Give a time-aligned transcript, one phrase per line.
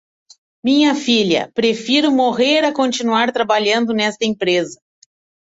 [0.65, 4.81] Minha filha, prefiro morrer a continuar trabalhando nesta empresa